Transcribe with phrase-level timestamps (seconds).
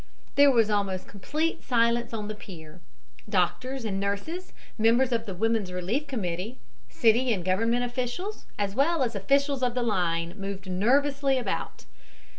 [0.33, 2.81] There was almost complete silence on the pier.
[3.29, 6.57] Doctors and nurses, members of the Women's Relief Committee,
[6.89, 11.85] city and government officials, as well as officials of the line, moved nervously about.